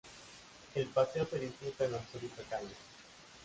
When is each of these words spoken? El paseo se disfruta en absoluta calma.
El 0.73 0.87
paseo 0.87 1.27
se 1.27 1.37
disfruta 1.37 1.85
en 1.85 1.93
absoluta 1.93 2.41
calma. 2.49 2.71